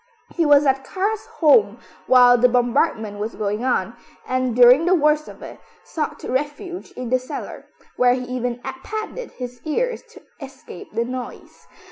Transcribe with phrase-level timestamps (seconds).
[0.35, 3.95] He was at Karl's home while the bombardment was going on,
[4.27, 9.29] and, during the worst of it, sought refuge in the cellar, where he even padded
[9.33, 11.67] his ears to escape the noise.